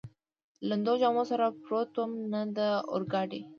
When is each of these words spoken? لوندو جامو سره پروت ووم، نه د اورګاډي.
لوندو 0.67 0.93
جامو 1.01 1.23
سره 1.31 1.45
پروت 1.63 1.89
ووم، 1.95 2.11
نه 2.33 2.41
د 2.57 2.59
اورګاډي. 2.93 3.41